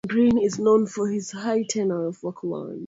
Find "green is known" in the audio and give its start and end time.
0.07-0.87